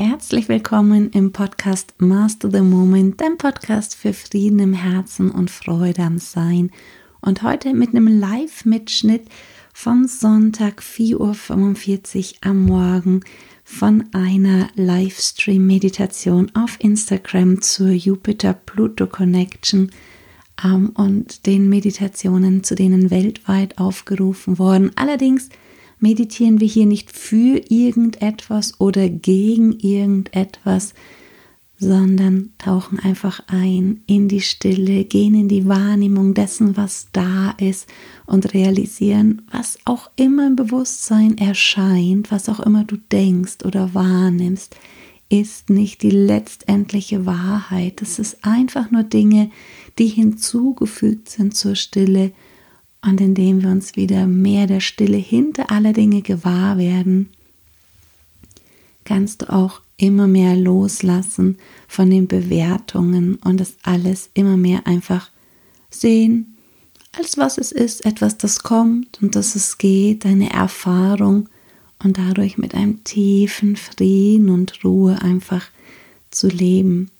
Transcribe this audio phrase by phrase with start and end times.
[0.00, 6.02] Herzlich willkommen im Podcast Master the Moment, dein Podcast für Frieden im Herzen und Freude
[6.02, 6.70] am Sein.
[7.20, 9.26] Und heute mit einem Live-Mitschnitt
[9.74, 11.36] von Sonntag 4.45 Uhr
[12.42, 13.22] am Morgen
[13.64, 19.90] von einer Livestream-Meditation auf Instagram zur Jupiter-Pluto-Connection
[20.64, 24.92] ähm, und den Meditationen, zu denen weltweit aufgerufen worden.
[24.94, 25.48] Allerdings
[26.00, 30.94] meditieren wir hier nicht für irgendetwas oder gegen irgendetwas,
[31.78, 37.88] sondern tauchen einfach ein in die Stille, gehen in die Wahrnehmung dessen, was da ist
[38.26, 44.76] und realisieren, was auch immer im Bewusstsein erscheint, was auch immer du denkst oder wahrnimmst,
[45.28, 48.02] ist nicht die letztendliche Wahrheit.
[48.02, 49.50] Es ist einfach nur Dinge,
[49.98, 52.32] die hinzugefügt sind zur Stille
[53.02, 57.30] und indem wir uns wieder mehr der Stille hinter aller Dinge gewahr werden,
[59.04, 65.30] kannst du auch immer mehr loslassen von den Bewertungen und das alles immer mehr einfach
[65.90, 66.56] sehen,
[67.12, 71.48] als was es ist, etwas, das kommt und dass es geht, eine Erfahrung
[72.02, 75.66] und dadurch mit einem tiefen Frieden und Ruhe einfach
[76.30, 77.10] zu leben.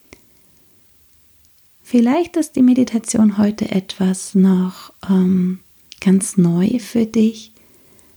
[1.83, 5.61] Vielleicht ist die Meditation heute etwas noch ähm,
[6.01, 7.53] ganz neu für dich.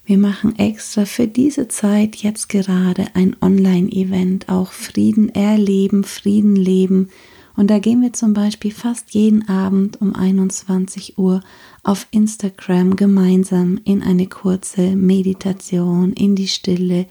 [0.05, 7.09] Wir machen extra für diese Zeit jetzt gerade ein Online-Event, auch Frieden erleben, Frieden leben.
[7.55, 11.41] Und da gehen wir zum Beispiel fast jeden Abend um 21 Uhr
[11.83, 17.05] auf Instagram gemeinsam in eine kurze Meditation, in die Stille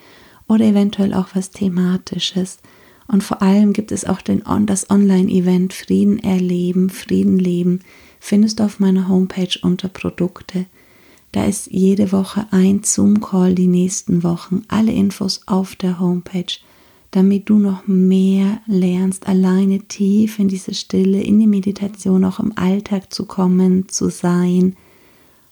[0.48, 2.58] oder eventuell auch was Thematisches.
[3.06, 7.80] Und vor allem gibt es auch den, das Online-Event Frieden erleben, Frieden leben
[8.20, 10.66] findest du auf meiner Homepage unter Produkte.
[11.32, 14.62] Da ist jede Woche ein Zoom-Call die nächsten Wochen.
[14.68, 16.52] Alle Infos auf der Homepage,
[17.12, 22.56] damit du noch mehr lernst, alleine tief in diese Stille, in die Meditation, auch im
[22.56, 24.76] Alltag zu kommen, zu sein.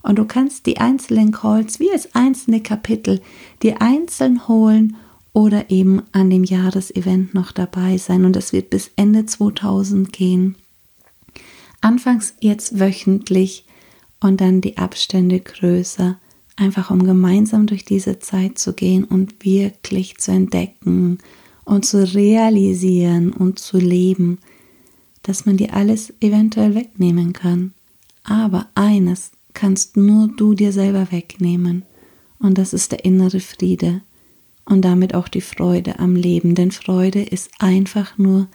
[0.03, 3.21] Und du kannst die einzelnen Calls wie als einzelne Kapitel
[3.63, 4.97] dir einzeln holen
[5.33, 8.25] oder eben an dem Jahresevent noch dabei sein.
[8.25, 10.57] Und das wird bis Ende 2000 gehen.
[11.81, 13.65] Anfangs jetzt wöchentlich
[14.21, 16.19] und dann die Abstände größer,
[16.57, 21.19] einfach um gemeinsam durch diese Zeit zu gehen und wirklich zu entdecken
[21.65, 24.39] und zu realisieren und zu leben,
[25.23, 27.75] dass man dir alles eventuell wegnehmen kann.
[28.25, 31.85] Aber eines kannst nur du dir selber wegnehmen.
[32.39, 34.03] Und das ist der innere Friede
[34.65, 38.49] und damit auch die Freude am Leben, denn Freude ist einfach nur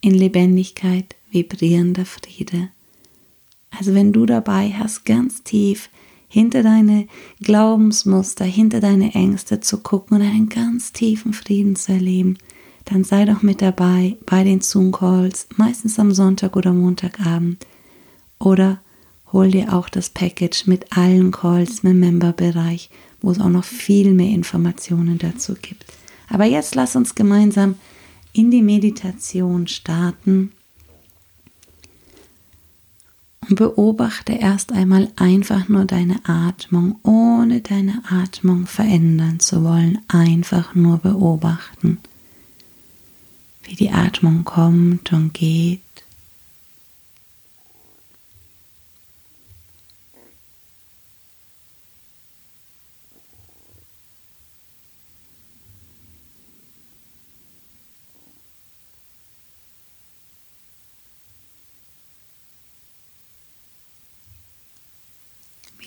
[0.00, 2.68] in Lebendigkeit vibrierender Friede.
[3.70, 5.90] Also wenn du dabei hast, ganz tief
[6.28, 7.08] hinter deine
[7.40, 12.38] Glaubensmuster, hinter deine Ängste zu gucken und einen ganz tiefen Frieden zu erleben,
[12.84, 17.64] dann sei doch mit dabei bei den Zoom-Calls, meistens am Sonntag oder Montagabend.
[18.38, 18.80] Oder
[19.32, 22.90] hol dir auch das Package mit allen Calls im Member-Bereich,
[23.20, 25.84] wo es auch noch viel mehr Informationen dazu gibt.
[26.28, 27.74] Aber jetzt lass uns gemeinsam
[28.32, 30.52] in die Meditation starten
[33.54, 40.98] beobachte erst einmal einfach nur deine Atmung, ohne deine Atmung verändern zu wollen, einfach nur
[40.98, 41.98] beobachten,
[43.64, 45.80] wie die Atmung kommt und geht.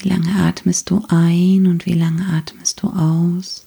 [0.03, 3.65] Wie lange atmest du ein und wie lange atmest du aus?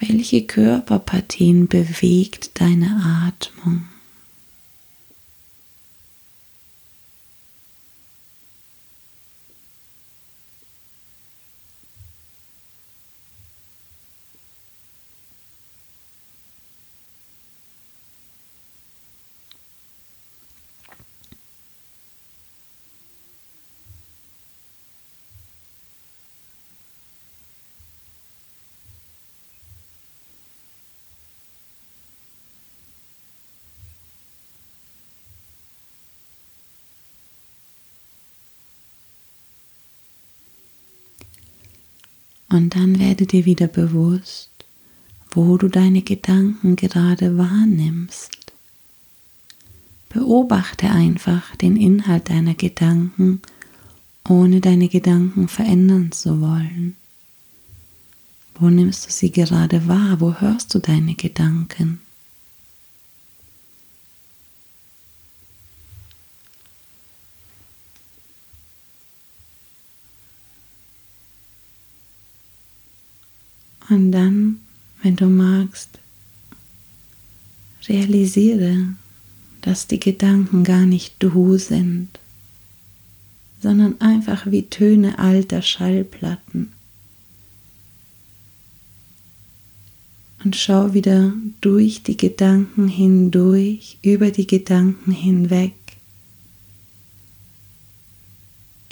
[0.00, 3.89] Welche Körperpartien bewegt deine Atmung?
[42.50, 44.50] Und dann werde dir wieder bewusst,
[45.30, 48.52] wo du deine Gedanken gerade wahrnimmst.
[50.08, 53.40] Beobachte einfach den Inhalt deiner Gedanken,
[54.28, 56.96] ohne deine Gedanken verändern zu wollen.
[58.56, 60.20] Wo nimmst du sie gerade wahr?
[60.20, 62.00] Wo hörst du deine Gedanken?
[73.90, 74.60] Und dann,
[75.02, 75.98] wenn du magst,
[77.88, 78.94] realisiere,
[79.60, 82.08] dass die Gedanken gar nicht du sind,
[83.62, 86.72] sondern einfach wie Töne alter Schallplatten.
[90.42, 95.74] Und schau wieder durch die Gedanken hindurch, über die Gedanken hinweg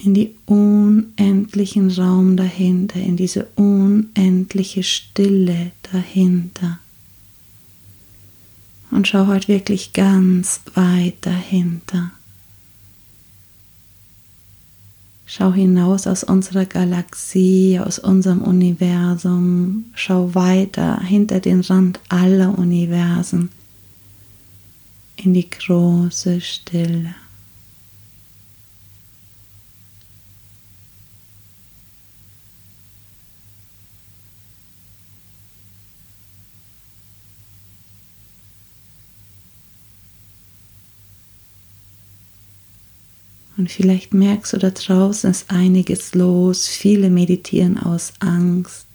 [0.04, 6.78] in die unendlichen Raum dahinter, in diese unendliche Stille dahinter.
[8.90, 12.10] Und schau heute wirklich ganz weit dahinter.
[15.26, 19.84] Schau hinaus aus unserer Galaxie, aus unserem Universum.
[19.94, 23.50] Schau weiter hinter den Rand aller Universen
[25.16, 27.14] in die große Stille.
[43.58, 48.86] Und vielleicht merkst du da draußen ist einiges los, viele meditieren aus Angst.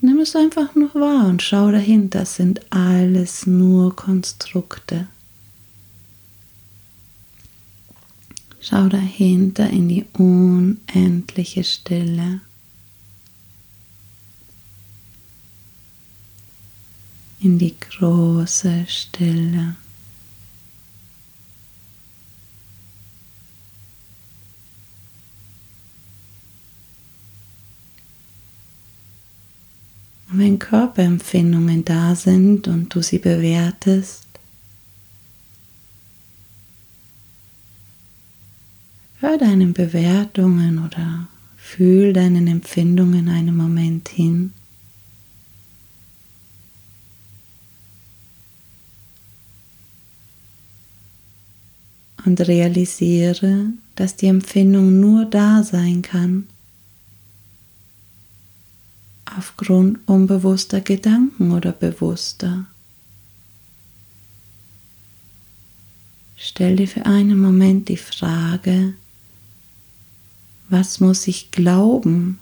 [0.00, 5.06] Nimm es einfach nur wahr und schau dahinter, das sind alles nur Konstrukte.
[8.60, 12.40] Schau dahinter in die unendliche Stille.
[17.40, 19.76] In die große Stille.
[30.34, 34.26] Und wenn Körperempfindungen da sind und du sie bewertest,
[39.20, 44.52] hör deinen Bewertungen oder fühl deinen Empfindungen einen Moment hin.
[52.24, 56.48] Und realisiere, dass die Empfindung nur da sein kann,
[59.36, 62.66] aufgrund unbewusster Gedanken oder bewusster.
[66.36, 68.94] Stell dir für einen Moment die Frage,
[70.68, 72.38] was muss ich glauben,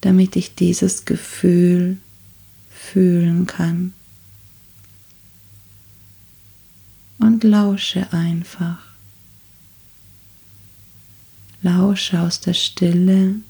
[0.00, 1.98] damit ich dieses Gefühl
[2.70, 3.92] fühlen kann?
[7.18, 8.78] Und lausche einfach.
[11.62, 13.40] Lausche aus der Stille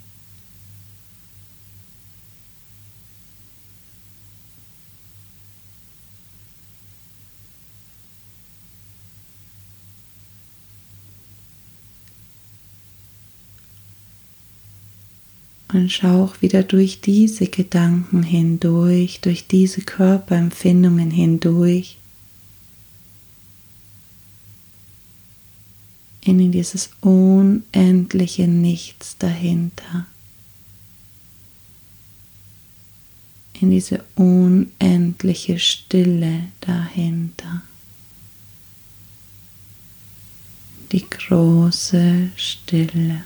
[15.78, 21.98] Und schau auch wieder durch diese Gedanken hindurch, durch diese Körperempfindungen hindurch
[26.22, 30.06] in dieses unendliche Nichts dahinter.
[33.60, 37.62] In diese unendliche Stille dahinter.
[40.90, 43.22] Die große Stille.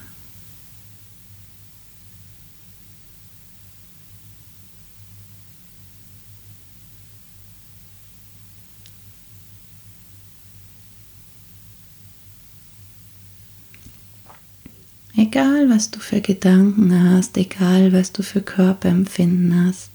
[15.17, 19.91] Egal, was du für Gedanken hast, egal, was du für Körperempfinden hast,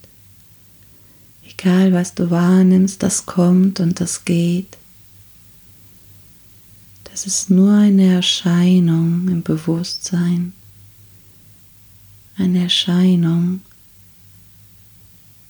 [1.49, 4.77] egal, was du wahrnimmst, das kommt und das geht,
[7.05, 10.53] das ist nur eine Erscheinung im Bewusstsein,
[12.37, 13.61] eine Erscheinung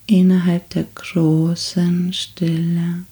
[0.05, 3.03] innerhalb der großen Stille.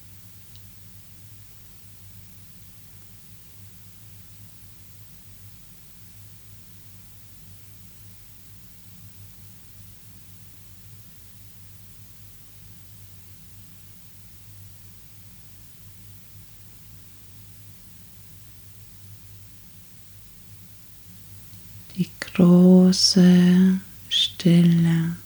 [22.95, 25.17] große Stille.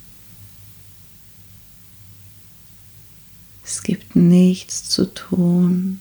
[3.64, 6.00] Es gibt nichts zu tun.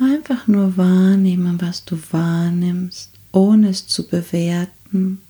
[0.00, 5.20] Einfach nur wahrnehmen, was du wahrnimmst, ohne es zu bewerten.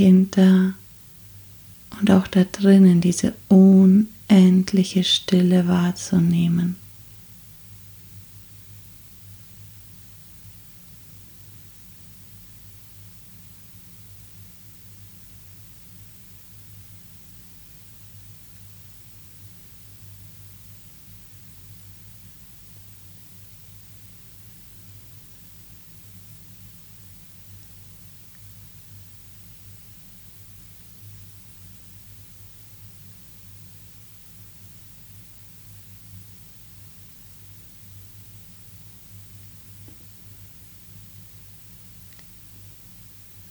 [0.00, 0.74] Dahinter
[2.00, 6.76] und auch da drinnen diese unendliche Stille wahrzunehmen.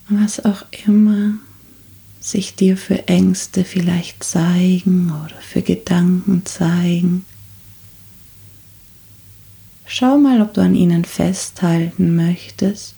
[0.10, 1.34] Was auch immer
[2.20, 7.26] sich dir für Ängste vielleicht zeigen oder für Gedanken zeigen.
[9.86, 12.96] Schau mal, ob du an ihnen festhalten möchtest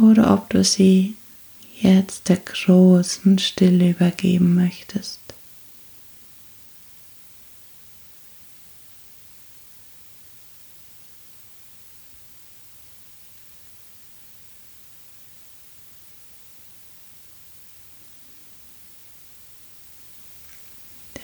[0.00, 1.14] oder ob du sie
[1.80, 5.20] jetzt der großen Stille übergeben möchtest.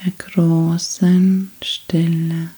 [0.05, 2.49] der großen Stille.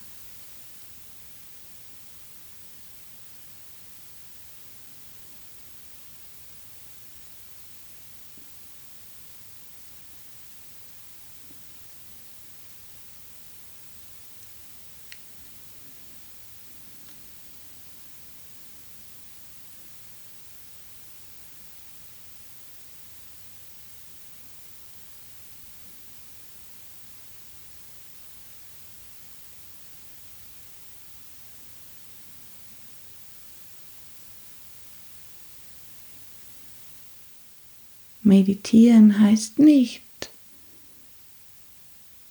[38.26, 40.02] Meditieren heißt nicht,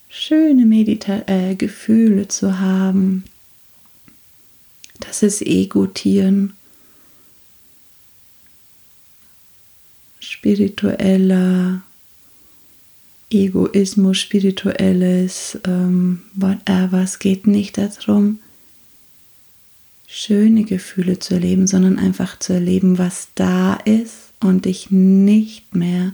[0.09, 3.23] schöne Medita äh, Gefühle zu haben.
[4.99, 6.53] Das ist Egotieren.
[10.19, 11.81] Spiritueller
[13.29, 17.01] Egoismus, spirituelles, ähm, whatever.
[17.01, 18.39] Es geht nicht darum,
[20.07, 26.13] schöne Gefühle zu erleben, sondern einfach zu erleben, was da ist und dich nicht mehr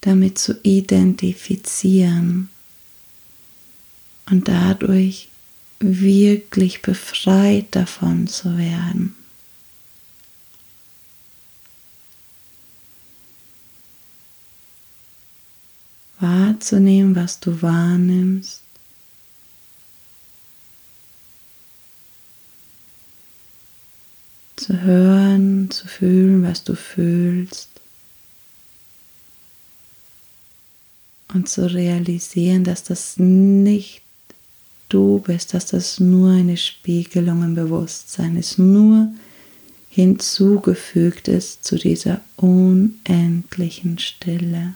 [0.00, 2.50] damit zu identifizieren
[4.30, 5.28] und dadurch
[5.80, 9.14] wirklich befreit davon zu werden.
[16.20, 18.63] Wahrzunehmen, was du wahrnimmst
[24.56, 27.68] zu hören, zu fühlen, was du fühlst
[31.32, 34.02] und zu realisieren, dass das nicht
[34.88, 39.08] du bist, dass das nur eine Spiegelung im Bewusstsein ist, nur
[39.90, 44.74] hinzugefügt ist zu dieser unendlichen Stille.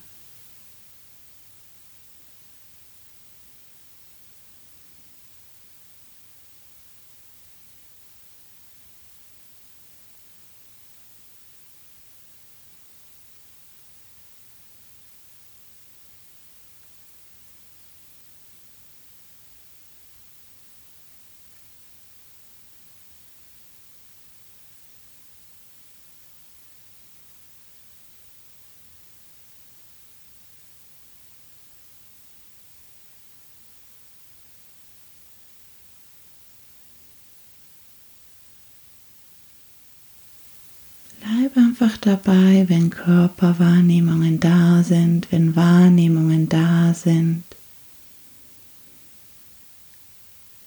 [41.81, 47.45] einfach dabei, wenn Körperwahrnehmungen da sind, wenn Wahrnehmungen da sind.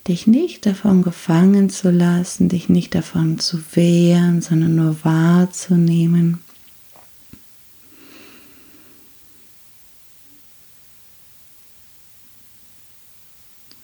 [0.07, 6.39] Dich nicht davon gefangen zu lassen, dich nicht davon zu wehren, sondern nur wahrzunehmen.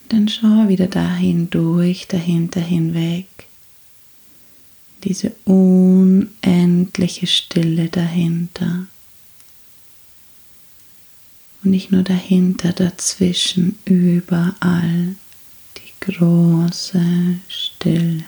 [0.09, 3.27] Dann schau wieder dahin durch, dahinter hinweg
[5.03, 8.87] diese unendliche Stille dahinter.
[11.63, 15.15] Und nicht nur dahinter, dazwischen, überall
[15.77, 17.01] die große
[17.47, 18.23] Stille.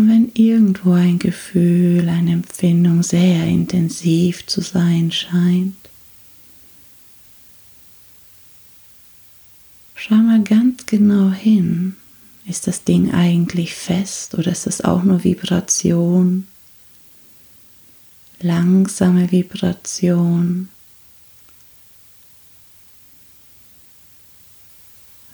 [0.00, 5.76] Und wenn irgendwo ein Gefühl, eine Empfindung sehr intensiv zu sein scheint,
[9.94, 11.96] schau mal ganz genau hin.
[12.46, 16.46] Ist das Ding eigentlich fest oder ist es auch nur Vibration?
[18.40, 20.70] Langsame Vibration.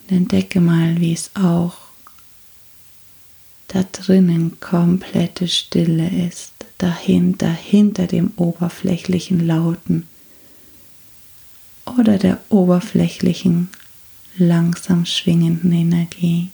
[0.03, 1.86] Und entdecke mal, wie es auch
[3.69, 10.07] da drinnen komplette Stille ist, dahinter, hinter dem oberflächlichen Lauten
[11.87, 13.69] oder der oberflächlichen,
[14.37, 16.51] langsam schwingenden Energie.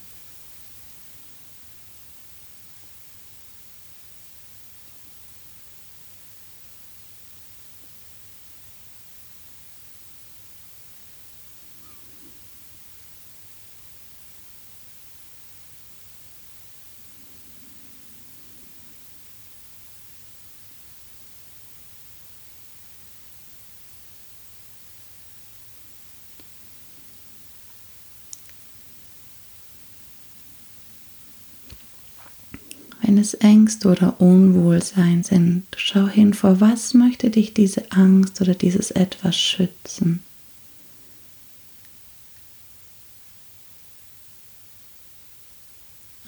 [33.12, 38.54] Wenn es Ängste oder Unwohlsein sind, schau hin, vor was möchte dich diese Angst oder
[38.54, 40.20] dieses etwas schützen.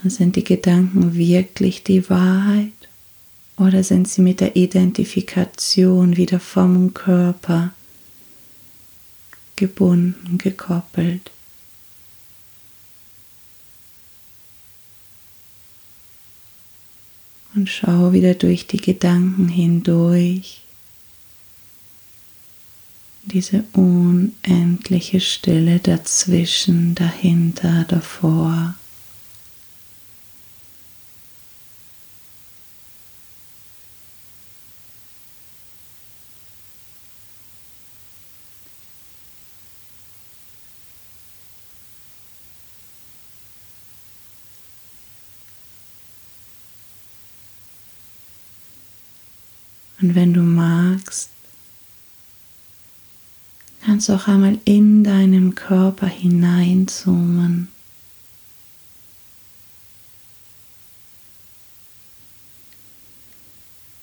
[0.05, 2.73] sind die Gedanken wirklich die Wahrheit
[3.57, 7.73] oder sind sie mit der Identifikation wieder vom Körper
[9.57, 11.31] gebunden, gekoppelt?
[17.55, 20.63] Und schau wieder durch die Gedanken hindurch.
[23.23, 28.75] Diese unendliche Stille dazwischen, dahinter, davor.
[50.05, 51.31] Und wenn du magst,
[53.83, 57.69] kannst du auch einmal in deinen Körper hineinzoomen.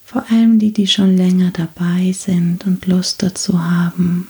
[0.03, 4.27] Vor allem die, die schon länger dabei sind und Lust dazu haben.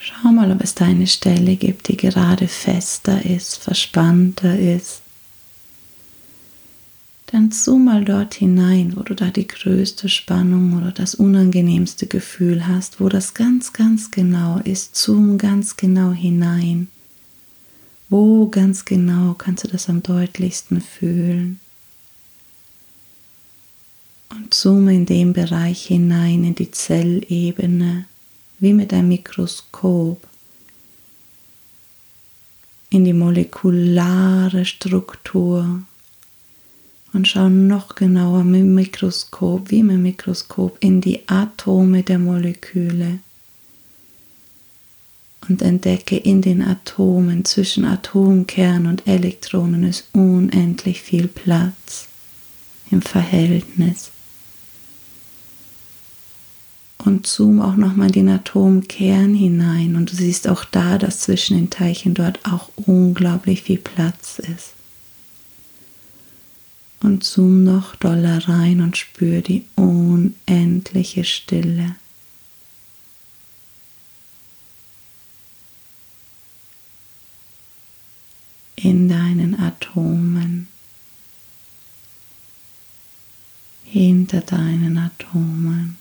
[0.00, 5.03] Schau mal, ob es da eine Stelle gibt, die gerade fester ist, verspannter ist
[7.34, 12.68] dann zoom mal dort hinein, wo du da die größte Spannung oder das unangenehmste Gefühl
[12.68, 14.94] hast, wo das ganz, ganz genau ist.
[14.94, 16.86] Zoom ganz genau hinein.
[18.08, 21.58] Wo ganz genau kannst du das am deutlichsten fühlen?
[24.30, 28.04] Und zoome in den Bereich hinein, in die Zellebene,
[28.60, 30.24] wie mit einem Mikroskop,
[32.90, 35.82] in die molekulare Struktur
[37.14, 42.18] und schau noch genauer mit dem Mikroskop, wie mit dem Mikroskop, in die Atome der
[42.18, 43.20] Moleküle
[45.48, 52.08] und entdecke in den Atomen zwischen Atomkern und Elektronen ist unendlich viel Platz
[52.90, 54.10] im Verhältnis.
[56.98, 61.70] Und zoom auch nochmal den Atomkern hinein und du siehst auch da, dass zwischen den
[61.70, 64.74] Teilchen dort auch unglaublich viel Platz ist
[67.04, 71.96] und zoom noch doller rein und spür die unendliche Stille.
[78.76, 80.68] in deinen Atomen,
[83.84, 85.96] hinter deinen Atomen.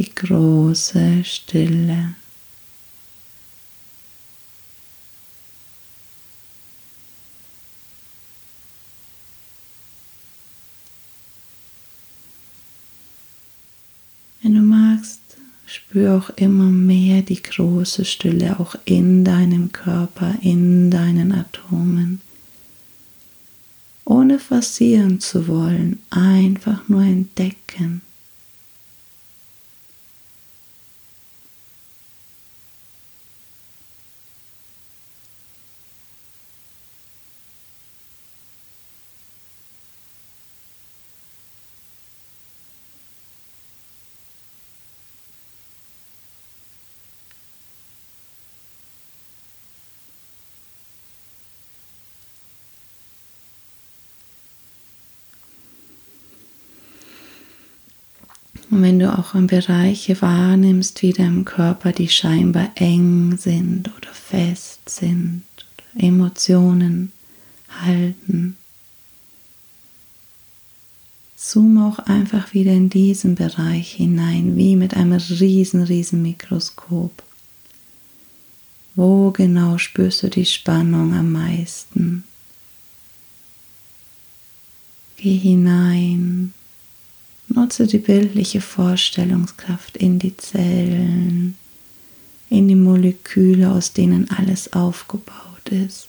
[0.00, 0.08] die
[0.40, 2.14] große Stille.
[14.42, 15.20] Wenn du magst,
[15.66, 22.22] spür auch immer mehr die große Stille auch in deinem Körper, in deinen Atomen.
[24.06, 28.00] Ohne forcieren zu wollen, einfach nur entdecken.
[58.70, 64.88] Und wenn du auch Bereiche wahrnimmst, wie deinem Körper, die scheinbar eng sind oder fest
[64.88, 67.12] sind, oder Emotionen
[67.84, 68.56] halten,
[71.36, 77.24] zoom auch einfach wieder in diesen Bereich hinein, wie mit einem riesen, riesen Mikroskop.
[78.94, 82.22] Wo genau spürst du die Spannung am meisten?
[85.16, 86.52] Geh hinein
[87.52, 91.56] Nutze die bildliche Vorstellungskraft in die Zellen,
[92.48, 96.06] in die Moleküle, aus denen alles aufgebaut ist,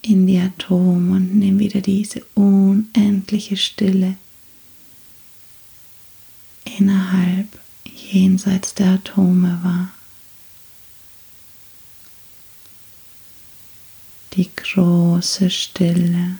[0.00, 4.16] in die Atome und nimm wieder diese unendliche Stille
[6.78, 7.58] innerhalb,
[8.10, 9.90] jenseits der Atome wahr.
[14.32, 16.38] Die große Stille.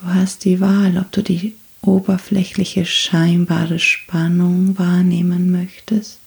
[0.00, 6.20] Du hast die Wahl, ob du die oberflächliche scheinbare Spannung wahrnehmen möchtest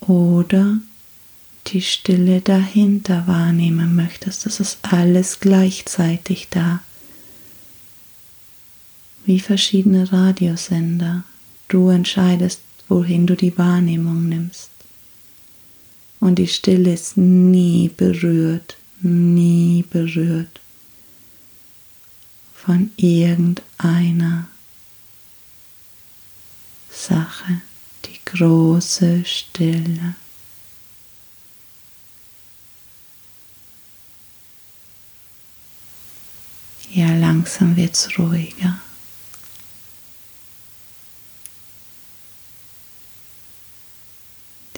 [0.00, 0.78] oder
[1.66, 4.46] die Stille dahinter wahrnehmen möchtest.
[4.46, 6.80] Das ist alles gleichzeitig da.
[9.26, 11.24] Wie verschiedene Radiosender.
[11.68, 14.70] Du entscheidest, wohin du die Wahrnehmung nimmst.
[16.18, 20.60] Und die Stille ist nie berührt, nie berührt
[22.66, 24.48] von irgendeiner
[26.90, 27.60] Sache,
[28.04, 30.16] die große Stille.
[36.90, 38.80] Ja, langsam wird's ruhiger.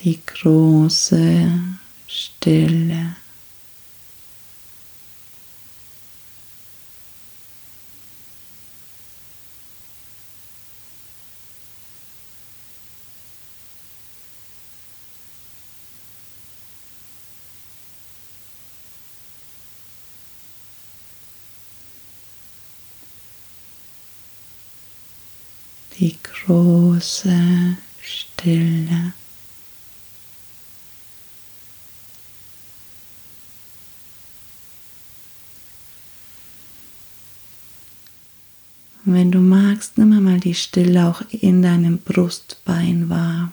[0.04, 1.52] Die große
[2.06, 3.16] Stille.
[25.98, 26.16] die
[26.48, 29.12] große Stille.
[39.04, 43.52] Und wenn du magst, nimm mal die Stille auch in deinem Brustbein wahr,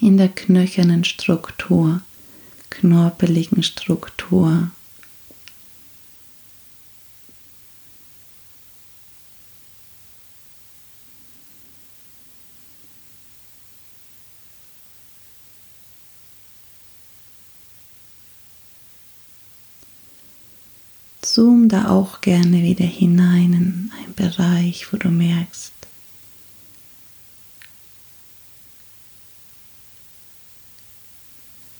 [0.00, 2.02] in der knöchernen Struktur,
[2.70, 4.70] knorpeligen Struktur.
[21.34, 25.72] zoom da auch gerne wieder hinein in einen Bereich, wo du merkst,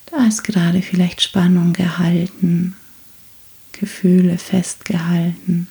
[0.07, 2.75] da ist gerade vielleicht Spannung gehalten,
[3.71, 5.67] Gefühle festgehalten.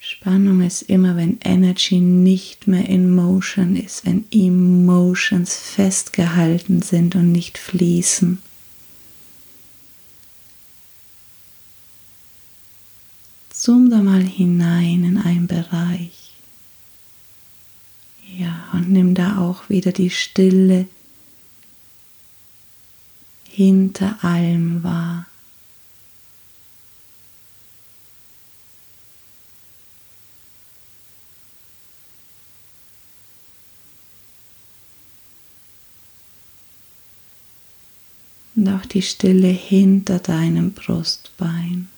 [0.00, 7.32] Spannung ist immer, wenn Energy nicht mehr in Motion ist, wenn Emotions festgehalten sind und
[7.32, 8.38] nicht fließen.
[13.52, 16.32] Zoom da mal hinein in einen Bereich.
[18.36, 20.86] Ja, und nimm da auch wieder die Stille
[23.48, 25.26] hinter allem war.
[38.58, 41.88] Und auch die Stille hinter deinem Brustbein.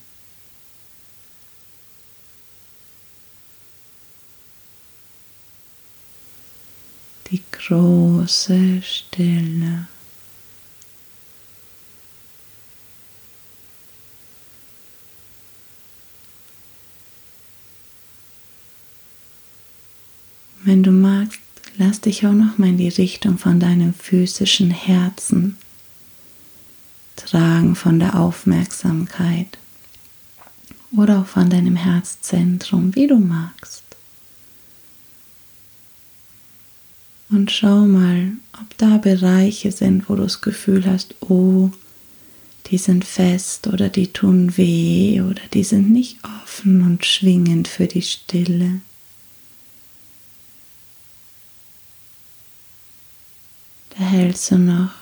[7.30, 9.88] Die große Stille.
[20.62, 21.40] Wenn du magst,
[21.78, 25.56] lass dich auch noch mal in die Richtung von deinem physischen Herzen
[27.24, 29.58] tragen, von der Aufmerksamkeit
[30.96, 33.84] oder auch von deinem Herzzentrum, wie du magst.
[37.30, 41.70] Und schau mal, ob da Bereiche sind, wo du das Gefühl hast, oh,
[42.66, 47.86] die sind fest oder die tun weh oder die sind nicht offen und schwingend für
[47.86, 48.80] die Stille.
[53.90, 54.99] Da hältst du noch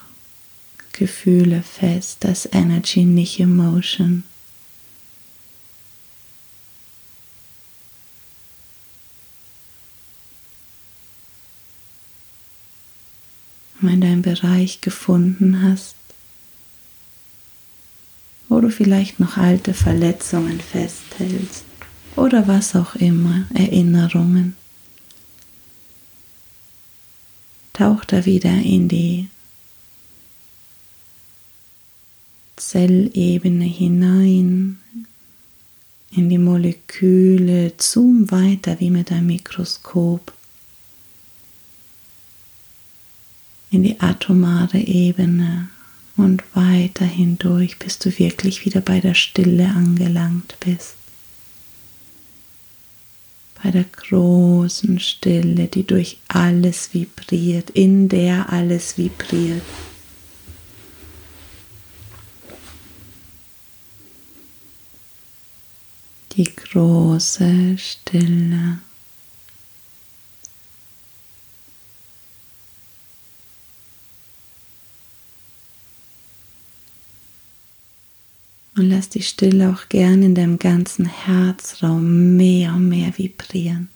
[0.99, 4.25] Gefühle fest, das Energy, nicht Emotion.
[13.81, 15.95] wenn du einen Bereich gefunden hast,
[18.49, 21.65] wo du vielleicht noch alte Verletzungen festhältst
[22.17, 24.57] oder was auch immer, Erinnerungen,
[27.73, 29.29] tauch da wieder in die
[32.59, 34.79] Zellebene hinein,
[36.11, 40.33] in die Moleküle, zoom weiter wie mit einem Mikroskop
[43.71, 45.69] in die atomare Ebene
[46.17, 50.95] und weiter hindurch, bis du wirklich wieder bei der Stille angelangt bist.
[53.63, 59.63] Bei der großen Stille, die durch alles vibriert, in der alles vibriert.
[66.39, 68.79] Die große Stille.
[78.77, 83.89] Und lass die Stille auch gern in deinem ganzen Herzraum mehr und mehr vibrieren.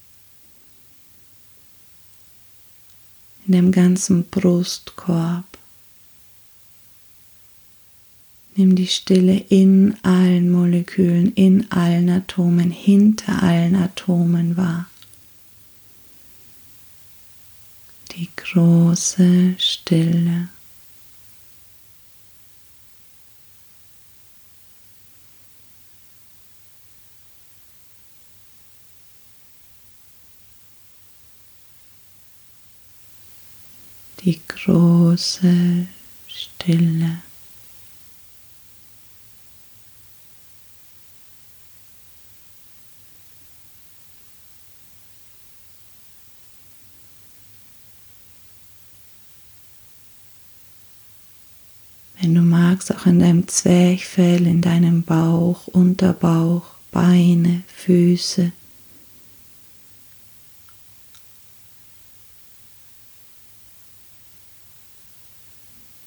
[3.46, 5.44] In dem ganzen Brustkorb.
[8.54, 14.86] Nimm die Stille in allen Molekülen, in allen Atomen, hinter allen Atomen wahr.
[18.12, 20.48] Die große Stille.
[34.24, 35.86] die große
[36.28, 37.22] Stille.
[52.20, 52.42] Wenn du
[52.82, 58.52] magst, auch in deinem Zwerchfell, in deinem Bauch, Unterbauch, Beine, Füße.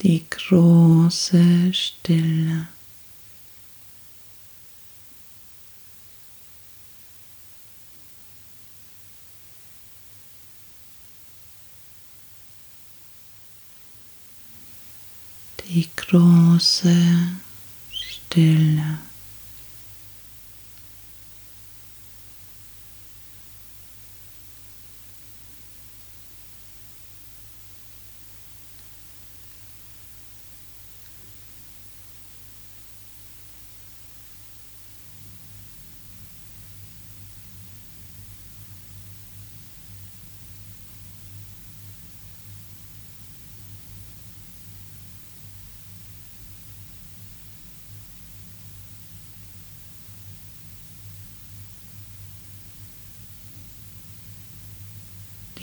[0.01, 2.67] die große Stille.
[15.67, 16.93] Die große
[17.91, 18.99] Stille.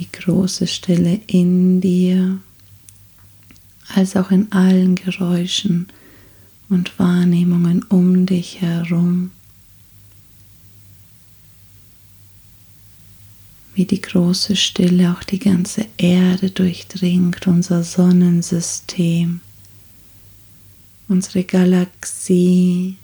[0.02, 2.38] die große Stille in dir,
[3.88, 5.88] als auch in allen Geräuschen
[6.68, 9.32] und Wahrnehmungen um dich herum.
[13.74, 19.40] Wie die große Stille auch die ganze Erde durchdringt, unser Sonnensystem,
[21.08, 22.96] unsere Galaxie,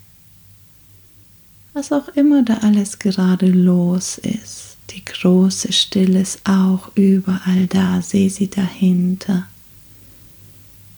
[1.73, 4.78] was auch immer da alles gerade los ist.
[4.91, 9.47] Die große Stille ist auch überall da, sehe sie dahinter.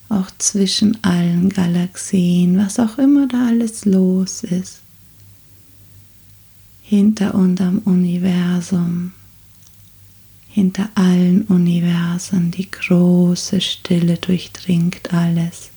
[0.09, 4.81] Auch zwischen allen Galaxien, was auch immer da alles los ist.
[6.81, 9.13] Hinter unserem Universum,
[10.49, 15.69] hinter allen Universen, die große Stille durchdringt alles.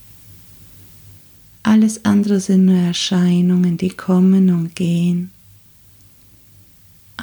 [1.62, 5.31] Alles andere sind nur Erscheinungen, die kommen und gehen.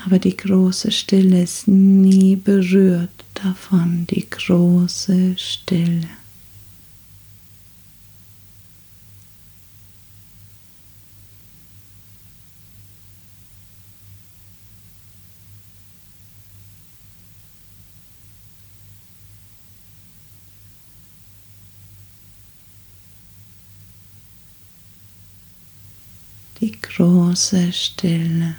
[0.05, 6.09] Aber die große Stille ist nie berührt davon, die große Stille.
[26.61, 28.55] die große Stille.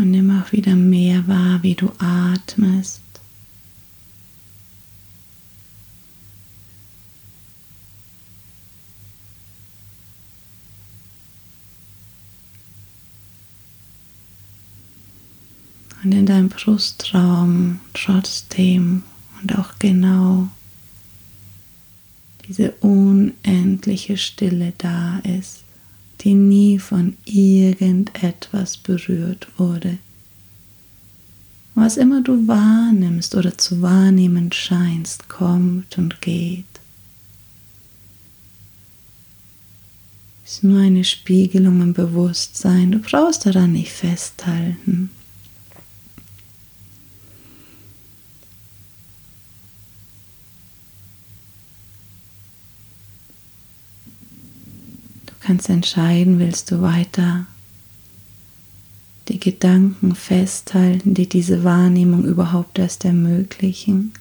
[0.00, 3.02] Und nimm auch wieder mehr wahr, wie du atmest.
[16.02, 19.02] Und in deinem Brustraum trotzdem
[19.42, 20.48] und auch genau
[22.48, 25.69] diese unendliche Stille da ist
[26.20, 29.98] die nie von irgendetwas berührt wurde.
[31.74, 36.64] Was immer du wahrnimmst oder zu wahrnehmen scheinst, kommt und geht.
[40.44, 42.90] Ist nur eine Spiegelung im Bewusstsein.
[42.90, 45.10] Du brauchst daran nicht festhalten.
[55.50, 57.44] Kannst entscheiden, willst du weiter
[59.26, 64.12] die Gedanken festhalten, die diese Wahrnehmung überhaupt erst ermöglichen.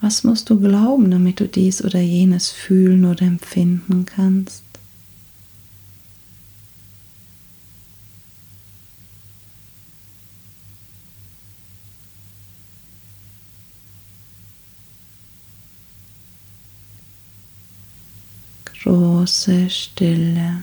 [0.00, 4.62] Was musst du glauben, damit du dies oder jenes fühlen oder empfinden kannst?
[18.86, 20.62] Große Stille.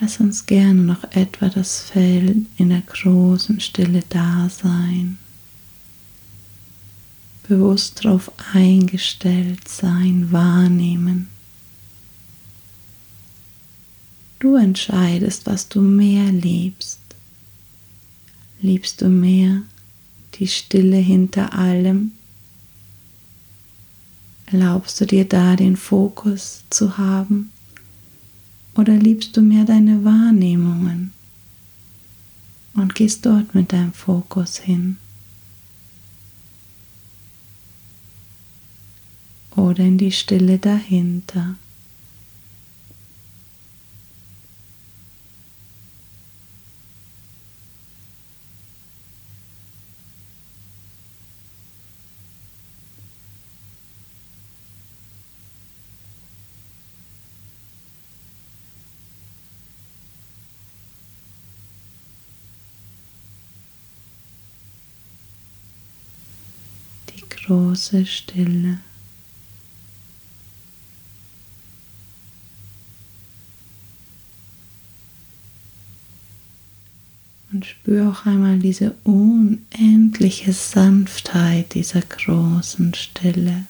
[0.00, 5.18] Lass uns gerne noch etwa das Feld in der großen Stille da sein.
[7.46, 11.28] Bewusst darauf eingestellt sein, wahrnehmen.
[14.40, 17.03] Du entscheidest, was du mehr liebst.
[18.64, 19.60] Liebst du mehr
[20.36, 22.12] die Stille hinter allem?
[24.46, 27.52] Erlaubst du dir da den Fokus zu haben?
[28.74, 31.12] Oder liebst du mehr deine Wahrnehmungen
[32.72, 34.96] und gehst dort mit deinem Fokus hin?
[39.56, 41.56] Oder in die Stille dahinter?
[67.54, 68.78] Große Stille.
[77.52, 83.66] Und spür auch einmal diese unendliche Sanftheit dieser großen Stille.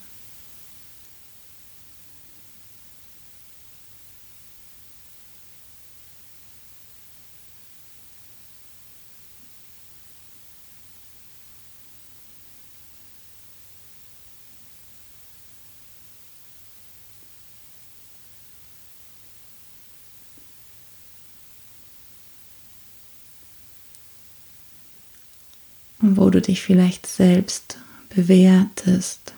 [26.13, 27.77] Wo du dich vielleicht selbst
[28.09, 29.33] bewertest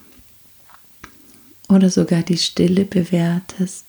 [1.69, 3.85] oder sogar die Stille bewertest.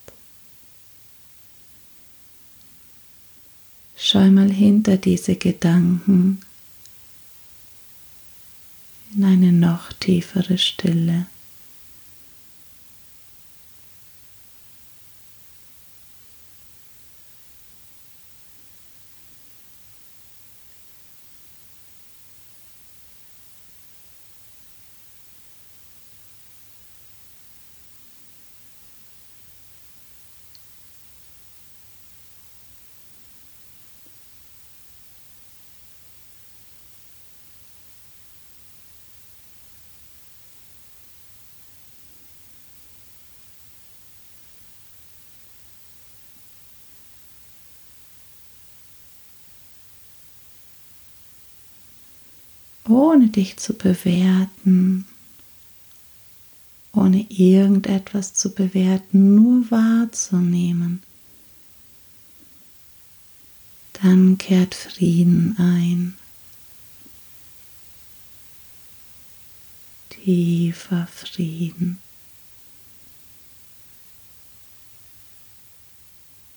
[3.97, 6.41] Schau mal hinter diese Gedanken
[9.15, 11.27] in eine noch tiefere Stille.
[52.89, 55.07] Ohne dich zu bewerten,
[56.93, 61.03] ohne irgendetwas zu bewerten, nur wahrzunehmen.
[64.03, 66.15] Dann kehrt Frieden ein.
[70.11, 71.99] Tiefer Frieden.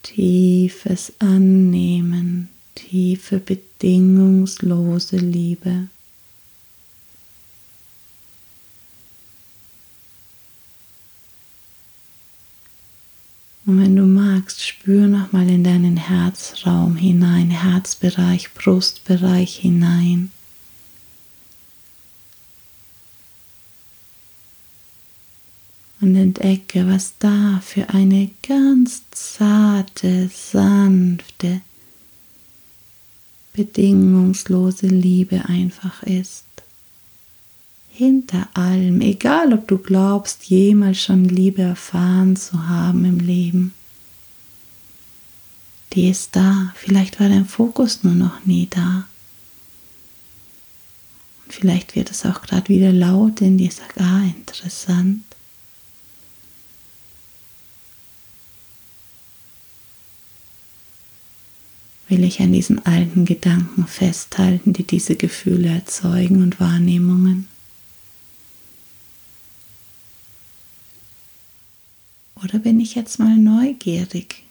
[0.03, 5.87] Tiefes Annehmen, tiefe bedingungslose Liebe.
[13.71, 20.29] Und wenn du magst, spür nochmal in deinen Herzraum hinein, Herzbereich, Brustbereich hinein.
[26.01, 31.61] Und entdecke, was da für eine ganz zarte, sanfte,
[33.53, 36.50] bedingungslose Liebe einfach ist
[38.01, 43.75] hinter allem, egal ob du glaubst, jemals schon Liebe erfahren zu haben im Leben.
[45.93, 49.05] Die ist da, vielleicht war dein Fokus nur noch nie da.
[51.45, 55.23] Und vielleicht wird es auch gerade wieder laut in dir, sag, ah, interessant.
[62.07, 67.50] Will ich an diesen alten Gedanken festhalten, die diese Gefühle erzeugen und Wahrnehmungen?
[72.43, 74.43] Oder bin ich jetzt mal neugierig?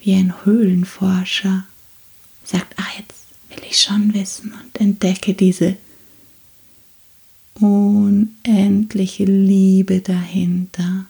[0.00, 1.66] Wie ein Höhlenforscher
[2.44, 5.76] sagt, ah, jetzt will ich schon wissen und entdecke diese
[7.54, 11.06] unendliche Liebe dahinter.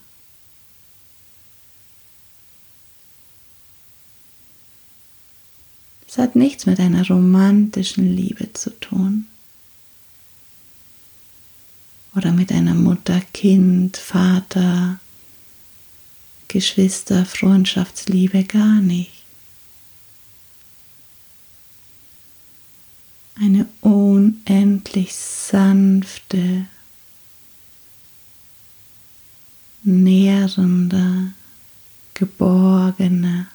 [6.09, 9.28] Es hat nichts mit einer romantischen Liebe zu tun
[12.15, 15.01] oder mit einer Mutter, Kind, Vater,
[16.49, 19.11] Geschwister, Freundschaftsliebe gar nicht.
[23.35, 26.67] Eine unendlich sanfte,
[29.83, 31.33] nährende,
[32.13, 33.47] geborgene.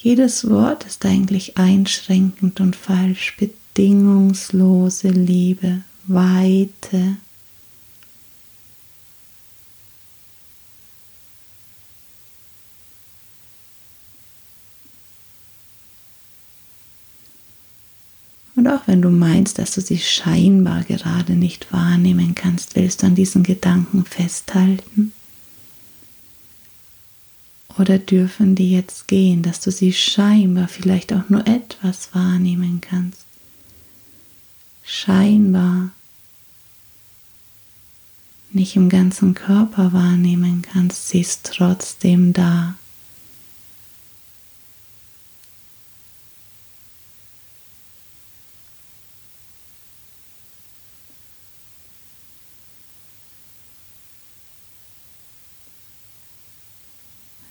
[0.00, 5.84] Jedes Wort ist eigentlich einschränkend und falsch, bedingungslose Liebe.
[6.06, 7.16] Weite.
[18.54, 23.06] Und auch wenn du meinst, dass du sie scheinbar gerade nicht wahrnehmen kannst, willst du
[23.06, 25.12] an diesen Gedanken festhalten?
[27.78, 33.31] Oder dürfen die jetzt gehen, dass du sie scheinbar vielleicht auch nur etwas wahrnehmen kannst?
[34.84, 35.90] Scheinbar
[38.50, 42.74] nicht im ganzen Körper wahrnehmen kannst, sie ist trotzdem da.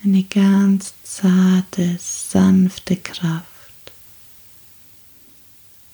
[0.03, 3.51] Eine ganz zarte, sanfte Kraft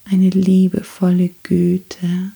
[0.09, 2.31] eine liebevolle Güte.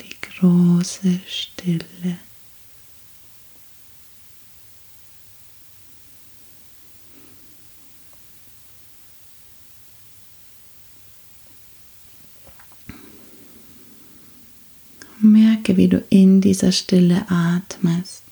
[0.00, 2.18] Die große Stille.
[15.68, 18.24] Merke, wie du in dieser Stille atmest.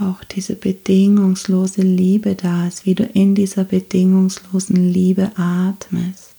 [0.00, 6.31] auch diese bedingungslose Liebe da ist, wie du in dieser bedingungslosen Liebe atmest.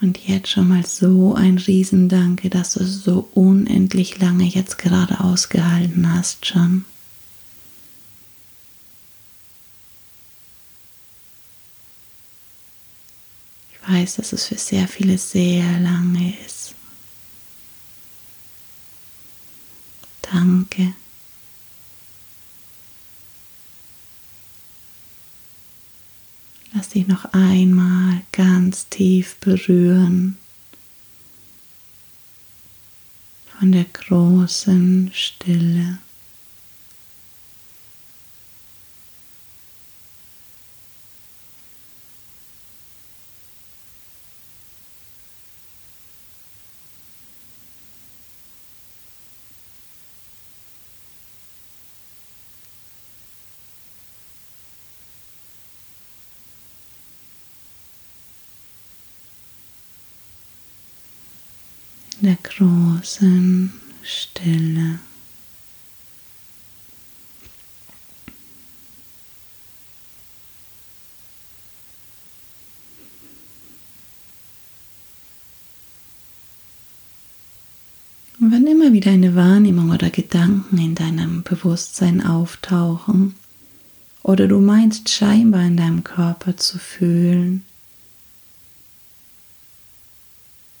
[0.00, 6.14] Und jetzt schon mal so ein Riesendanke, dass du so unendlich lange jetzt gerade ausgehalten
[6.14, 6.84] hast schon.
[13.72, 16.74] Ich weiß, dass es für sehr viele sehr lange ist.
[20.22, 20.94] Danke.
[26.72, 30.38] Lass dich noch einmal ganz tief berühren
[33.58, 35.98] von der großen Stille.
[62.28, 63.72] Der großen
[64.02, 64.98] Stille.
[78.38, 83.36] Wenn immer wieder eine Wahrnehmung oder Gedanken in deinem Bewusstsein auftauchen
[84.22, 87.64] oder du meinst scheinbar in deinem Körper zu fühlen,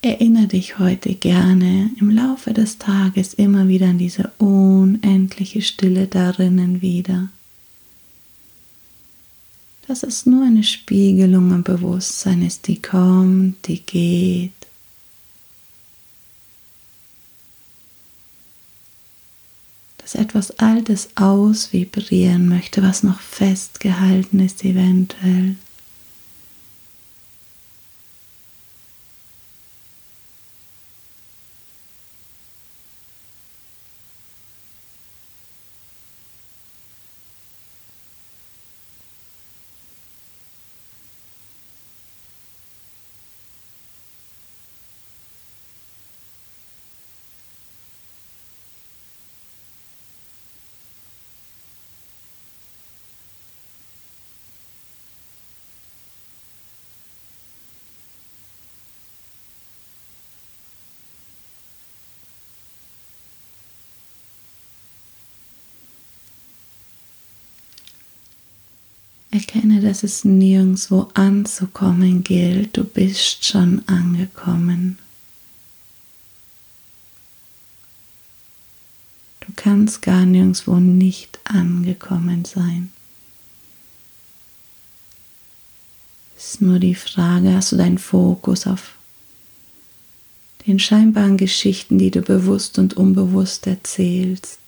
[0.00, 6.80] Erinnere dich heute gerne im Laufe des Tages immer wieder an diese unendliche Stille darinnen
[6.80, 7.30] wieder.
[9.88, 14.52] Dass es nur eine Spiegelung im Bewusstsein ist, die kommt, die geht.
[19.96, 25.56] Dass etwas Altes ausvibrieren möchte, was noch festgehalten ist eventuell.
[69.30, 72.76] Erkenne, dass es nirgendwo anzukommen gilt.
[72.76, 74.98] Du bist schon angekommen.
[79.40, 82.90] Du kannst gar nirgendwo nicht angekommen sein.
[86.36, 88.94] Es ist nur die Frage, hast du deinen Fokus auf
[90.66, 94.60] den scheinbaren Geschichten, die du bewusst und unbewusst erzählst?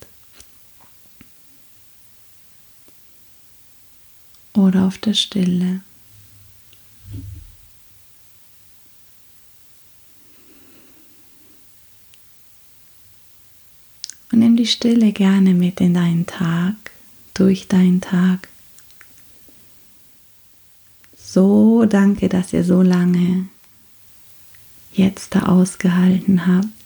[4.55, 5.80] Oder auf der Stille.
[14.32, 16.74] Und nimm die Stille gerne mit in deinen Tag,
[17.34, 18.48] durch deinen Tag.
[21.16, 23.48] So danke, dass ihr so lange
[24.92, 26.80] jetzt da ausgehalten habt.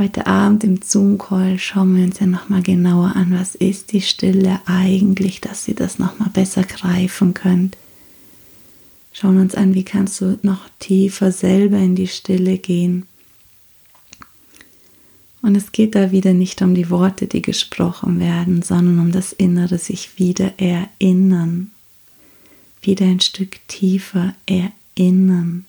[0.00, 4.58] Heute Abend im Zoom-Call schauen wir uns ja nochmal genauer an, was ist die Stille
[4.64, 7.76] eigentlich, dass ihr das nochmal besser greifen könnt.
[9.12, 13.04] Schauen uns an, wie kannst du noch tiefer selber in die Stille gehen.
[15.42, 19.34] Und es geht da wieder nicht um die Worte, die gesprochen werden, sondern um das
[19.34, 21.72] Innere sich wieder erinnern.
[22.80, 25.66] Wieder ein Stück tiefer erinnern.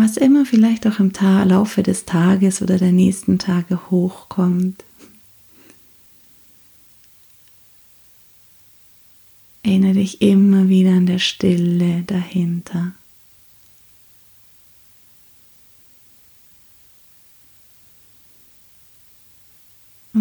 [0.00, 4.84] Was immer vielleicht auch im Ta Laufe des Tages oder der nächsten Tage hochkommt.
[9.62, 12.92] Erinnere dich immer wieder an der Stille dahinter.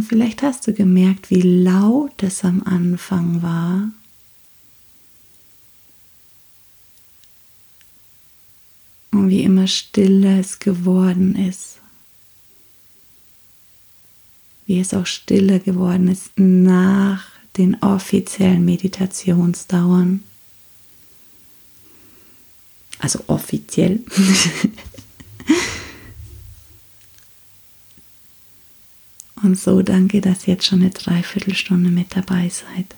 [0.01, 3.89] vielleicht hast du gemerkt, wie laut es am Anfang war.
[9.29, 11.79] Wie immer stiller es geworden ist.
[14.65, 20.23] Wie es auch stiller geworden ist nach den offiziellen Meditationsdauern.
[22.99, 24.03] Also offiziell.
[29.43, 32.95] Und so danke, dass ihr jetzt schon eine Dreiviertelstunde mit dabei seid.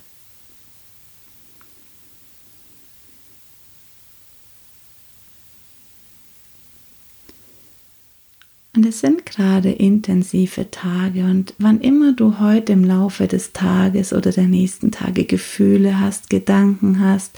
[8.78, 14.13] Und es sind gerade intensive Tage und wann immer du heute im Laufe des Tages
[14.13, 17.32] oder der nächsten Tage Gefühle hast, Gedanken hast,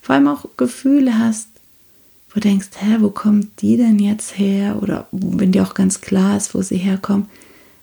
[0.00, 1.48] vor allem auch Gefühle hast,
[2.30, 4.82] wo du denkst, hä, wo kommt die denn jetzt her?
[4.82, 7.28] Oder wenn dir auch ganz klar ist, wo sie herkommt,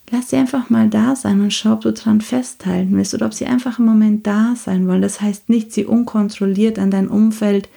[0.09, 3.35] lass sie einfach mal da sein und schau, ob du dran festhalten willst oder ob
[3.35, 5.03] sie einfach im Moment da sein wollen.
[5.03, 7.69] Das heißt nicht, sie unkontrolliert an dein Umfeld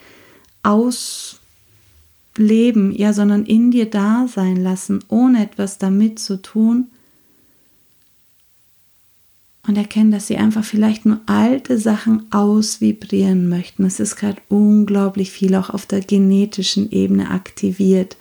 [2.40, 6.88] ausleben, ja, sondern in dir da sein lassen, ohne etwas damit zu tun.
[9.66, 13.84] Und erkennen, dass sie einfach vielleicht nur alte Sachen ausvibrieren möchten.
[13.84, 18.16] Es ist gerade unglaublich viel auch auf der genetischen Ebene aktiviert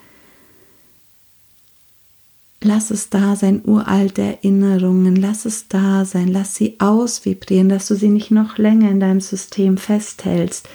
[2.62, 7.96] Lass es da sein, uralte Erinnerungen, lass es da sein, lass sie ausvibrieren, dass du
[7.96, 10.68] sie nicht noch länger in deinem System festhältst,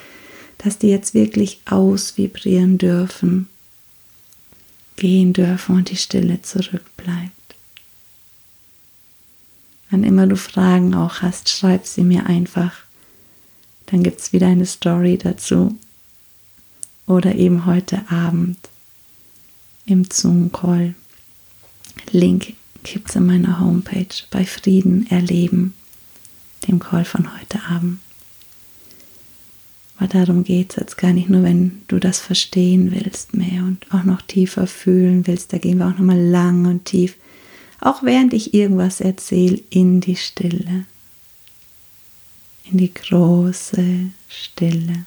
[0.65, 3.49] dass die jetzt wirklich ausvibrieren dürfen,
[4.97, 7.33] gehen dürfen und die Stille zurückbleibt.
[9.91, 12.73] Wann immer du Fragen auch hast, schreib sie mir einfach.
[13.87, 15.79] Dann gibt es wieder eine Story dazu.
[17.07, 18.57] Oder eben heute Abend
[19.85, 20.95] im Zoom-Call.
[22.11, 25.75] Link gibt es in meiner Homepage bei Frieden erleben,
[26.67, 28.01] dem Call von heute Abend.
[29.97, 33.87] Aber darum geht es jetzt gar nicht nur, wenn du das verstehen willst mehr und
[33.93, 35.53] auch noch tiefer fühlen willst.
[35.53, 37.17] Da gehen wir auch nochmal lang und tief,
[37.81, 40.87] auch während ich irgendwas erzähle, in die Stille,
[42.71, 45.07] in die große Stille.